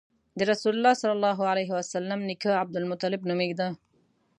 د 0.37 0.39
رسول 0.51 0.73
الله 0.75 2.17
نیکه 2.29 2.51
عبدالمطلب 2.63 3.21
نومېده. 3.29 3.67